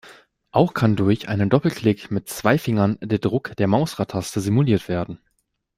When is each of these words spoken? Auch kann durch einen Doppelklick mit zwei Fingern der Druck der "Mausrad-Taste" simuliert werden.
Auch 0.49 0.73
kann 0.73 0.95
durch 0.95 1.29
einen 1.29 1.51
Doppelklick 1.51 2.09
mit 2.09 2.27
zwei 2.27 2.57
Fingern 2.57 2.97
der 3.03 3.19
Druck 3.19 3.55
der 3.57 3.67
"Mausrad-Taste" 3.67 4.41
simuliert 4.41 4.87
werden. 4.89 5.19